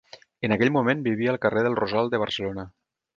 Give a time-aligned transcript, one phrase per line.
[0.47, 2.65] En aquell moment vivia al carrer del Rosal de Barcelona.